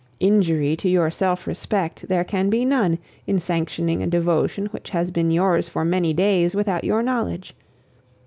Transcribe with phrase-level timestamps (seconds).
[0.19, 5.11] Injury to your self respect there can be none in sanctioning a devotion which has
[5.11, 7.53] been yours for many days without your knowledge.